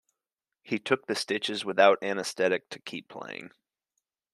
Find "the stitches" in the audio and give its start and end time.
1.05-1.63